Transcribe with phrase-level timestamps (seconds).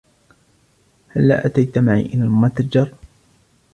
[1.07, 2.93] هلا أتيت معي إلى المتجر؟